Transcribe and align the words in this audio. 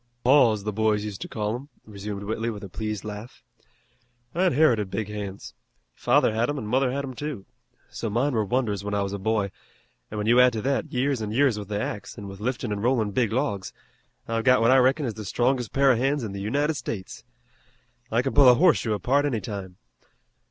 "Paws, 0.23 0.63
the 0.63 0.73
boys 0.73 1.03
used 1.05 1.21
to 1.21 1.27
call 1.27 1.53
'em," 1.53 1.69
resumed 1.85 2.23
Whitley 2.23 2.49
with 2.49 2.63
a 2.63 2.69
pleased 2.69 3.05
laugh. 3.05 3.43
"I 4.33 4.45
inherited 4.45 4.89
big 4.89 5.09
hands. 5.09 5.53
Father 5.93 6.33
had 6.33 6.49
em 6.49 6.57
an' 6.57 6.65
mother 6.65 6.91
had 6.91 7.03
'em, 7.05 7.13
too. 7.13 7.45
So 7.91 8.09
mine 8.09 8.33
were 8.33 8.43
wonders 8.43 8.83
when 8.83 8.95
I 8.95 9.03
was 9.03 9.13
a 9.13 9.19
boy, 9.19 9.51
an' 10.09 10.17
when 10.17 10.25
you 10.25 10.39
add 10.39 10.53
to 10.53 10.61
that 10.63 10.91
years 10.91 11.21
an' 11.21 11.29
years 11.31 11.59
with 11.59 11.67
the 11.67 11.79
axe, 11.79 12.17
an' 12.17 12.27
with 12.27 12.39
liftin' 12.39 12.71
an' 12.71 12.79
rollin' 12.79 13.11
big 13.11 13.31
logs 13.31 13.73
I've 14.27 14.43
got 14.43 14.59
what 14.61 14.71
I 14.71 14.77
reckon 14.77 15.05
is 15.05 15.13
the 15.13 15.23
strongest 15.23 15.71
pair 15.71 15.91
of 15.91 15.99
hands 15.99 16.23
in 16.23 16.31
the 16.31 16.41
United 16.41 16.73
States. 16.77 17.23
I 18.09 18.23
can 18.23 18.33
pull 18.33 18.49
a 18.49 18.55
horseshoe 18.55 18.93
apart 18.93 19.25
any 19.25 19.39
time. 19.39 19.77